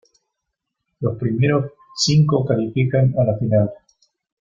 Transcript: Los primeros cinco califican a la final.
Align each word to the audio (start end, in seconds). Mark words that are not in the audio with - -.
Los 1.01 1.15
primeros 1.19 1.73
cinco 1.95 2.43
califican 2.43 3.13
a 3.19 3.23
la 3.23 3.37
final. 3.37 3.69